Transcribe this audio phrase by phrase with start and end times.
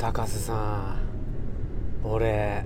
[0.00, 2.64] 高瀬さん俺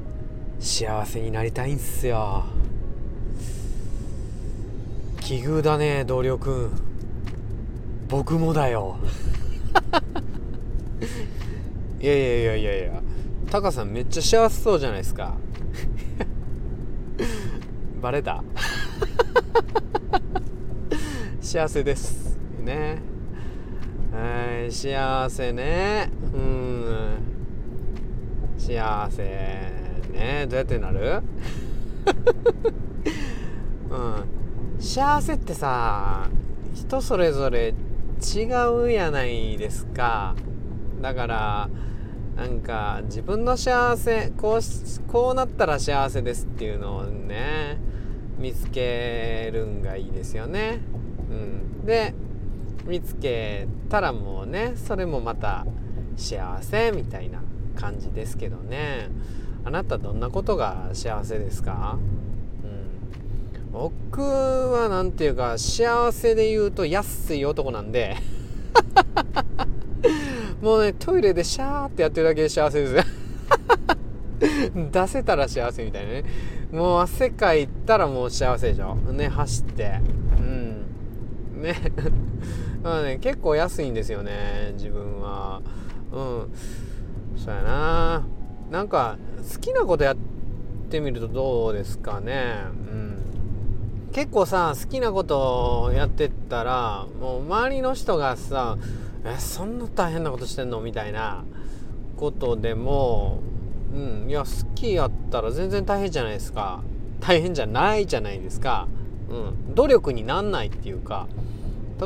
[0.61, 2.45] 幸せになりたいんすよ。
[5.21, 6.71] 奇遇だね同僚くん。
[8.09, 8.99] 僕もだよ。
[12.01, 13.03] いやいやいやいやいや
[13.51, 15.35] タカさんめっちゃ幸せそうじゃないですか。
[18.01, 18.45] バレた？
[21.41, 22.39] 幸せです。
[22.61, 22.99] ね。
[24.13, 26.11] はい幸せね。
[26.33, 27.04] うん。
[28.67, 29.23] 幸せ
[30.11, 30.47] ね。
[30.49, 31.21] どうやってなる？
[33.91, 34.25] うん。
[34.81, 36.29] 幸せってさ
[36.75, 37.75] 人それぞれ
[38.35, 38.47] 違
[38.85, 40.35] うやないですか。
[41.03, 41.69] だから
[42.37, 44.63] なんか自分の幸せこう
[45.13, 47.77] こうなったら幸せですっていうのをね
[48.39, 50.79] 見つけるんがいいですよね。
[51.31, 51.35] う
[51.83, 52.15] ん、で
[52.87, 55.67] 見つけたらもうねそれもまた
[56.17, 57.43] 幸せみたいな。
[57.75, 59.09] 感じですけどね。
[59.65, 61.99] あなたどんなことが幸せですか、
[62.63, 68.17] うん、僕は何て言うか幸せで言うと安い男なんで。
[70.61, 73.03] もうねトイレでシャーってやってるだけで幸せですよ。
[74.93, 76.25] 出せたら幸せみたいなね。
[76.73, 78.95] もう汗かいたらもう幸せでしょ。
[78.95, 80.01] ね走って。
[80.39, 81.63] うん。
[81.63, 81.75] ね。
[82.83, 85.63] まあね結構安いんですよね自分は。
[86.13, 86.53] うん。
[87.37, 88.23] そうやな。
[88.71, 89.19] なんか
[89.53, 90.17] 好きなことやっ
[90.91, 92.57] てみるとどうですかね。
[92.71, 94.11] うん。
[94.13, 98.79] 結構さ好きなことやってったらもう周りの人がさ
[99.27, 101.45] 「えそんな大変なことしてんの?」みたいな
[102.17, 103.41] ことでも
[103.93, 106.83] うんいや好きやったら全然大変じゃないですか。
[107.21, 108.87] 大変じゃないじゃないですか、
[109.31, 111.27] うん、努力になんないっていうか。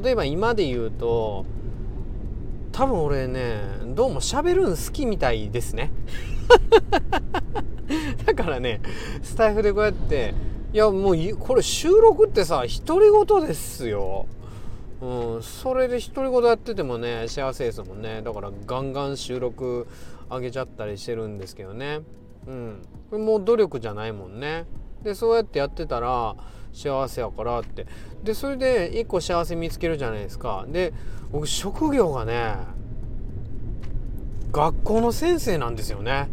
[0.01, 1.45] 例えば今で言うと
[2.79, 5.91] 多分俺ねどうも喋るん好きみたいですね。
[8.25, 8.80] だからね
[9.20, 10.33] スタイフでこうやって
[10.73, 14.27] いやもうこれ収録ってさ独り言ですよ。
[15.02, 18.23] うん、それで独り言やっててもね幸せですもんね。
[18.23, 19.89] だからガンガン収録
[20.31, 22.02] 上げちゃったりしてるんですけどね。
[22.47, 22.83] うん。
[23.11, 24.67] これもう努力じゃないもんね。
[25.02, 26.36] でそうやってやってたら
[26.78, 27.86] 幸せやからって。
[28.22, 30.64] でそれで一個幸せ見つけるじゃないですか。
[30.68, 30.92] で
[31.33, 32.55] 僕職業がね
[34.52, 36.28] 学校の先生なんですよね。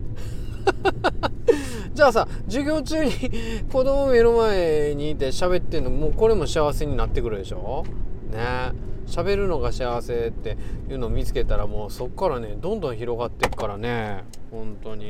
[1.94, 3.12] じゃあさ授業中に
[3.72, 7.84] 子供目の前にいて喋ってんのもうこれも幸せになってくるでしょ？
[8.32, 8.72] ね。
[9.08, 10.58] 喋るのが幸せって
[10.90, 14.24] いうのを見つけたらもうそっからねどんどん広がっていくからね。
[14.52, 15.06] 本当に。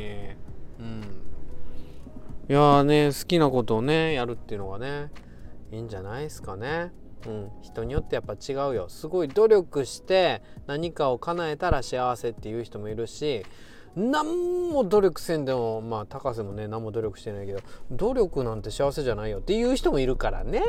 [0.80, 1.02] うん。
[2.50, 5.10] いやね好きなことをねやるっていうのがね。
[5.76, 6.92] いいんじゃないですかね。
[7.28, 7.52] うん。
[7.62, 8.88] 人によってやっぱ違うよ。
[8.90, 13.46] すごい努力して何かを叶えたら幸せっていう人もいるし
[13.96, 17.60] 何も努力せんでもまあ高瀬もね何も努力してないけど
[17.92, 19.40] 努力なんて幸せじゃないよ。
[19.40, 20.62] っていう人もいるからね。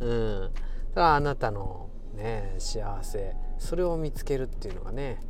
[0.00, 0.50] うん。
[0.94, 5.20] ただあなたのね幸せそれを見つけるっていうのがね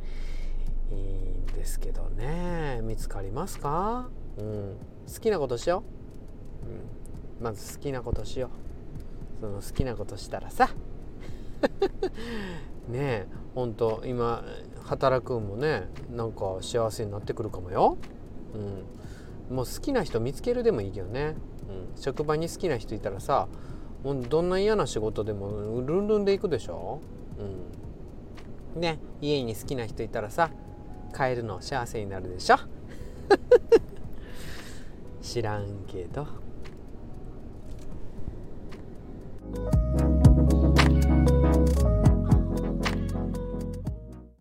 [0.91, 2.81] いいんですけどね。
[2.83, 4.77] 見つかりますか、うん、
[5.07, 5.83] 好きなことしよ
[6.63, 8.70] う、うん、まず好きなことしよう。
[9.41, 10.69] その好きなことしたらさ。
[12.87, 14.43] ねえほんと今
[14.83, 17.97] 働くんもねなんか幸せになってくるかもよ、
[19.49, 21.35] うん、もう好きな人見つけるでもいいけどね、
[21.95, 23.47] うん、職場に好きな人いたらさ
[24.03, 27.01] もうどんな嫌な仕事でもルンルンでいくでしょ。
[28.75, 28.81] うん。
[28.81, 30.49] ね家に好きな人いたらさ
[31.15, 32.57] 帰るの幸せになるでしょ。
[35.21, 36.25] 知らんけど。